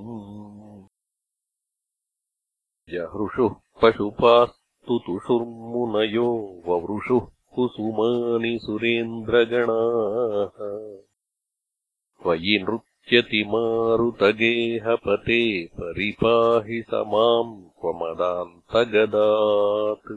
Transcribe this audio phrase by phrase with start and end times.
[2.91, 6.29] जहृषुः पशुपास्तु तुषुर्मुनयो
[6.67, 7.25] ववृषुः
[7.55, 10.57] कुसुमानि सुरेन्द्रगणाः।
[12.23, 15.41] त्वयि नृत्यति मारुतगेहपते
[15.79, 20.09] परिपाहि स माम् त्वमदान्तगदात्